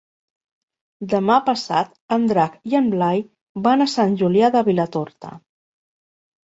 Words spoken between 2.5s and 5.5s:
i en Blai van a Sant Julià de Vilatorta.